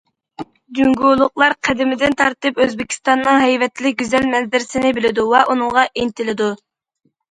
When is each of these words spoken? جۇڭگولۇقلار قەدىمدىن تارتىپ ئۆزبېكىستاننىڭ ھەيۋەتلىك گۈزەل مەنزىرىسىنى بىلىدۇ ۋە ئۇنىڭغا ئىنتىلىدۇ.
جۇڭگولۇقلار 0.79 1.55
قەدىمدىن 1.67 2.17
تارتىپ 2.23 2.59
ئۆزبېكىستاننىڭ 2.67 3.39
ھەيۋەتلىك 3.45 4.03
گۈزەل 4.03 4.29
مەنزىرىسىنى 4.35 4.95
بىلىدۇ 5.01 5.31
ۋە 5.33 5.47
ئۇنىڭغا 5.53 5.89
ئىنتىلىدۇ. 5.97 6.55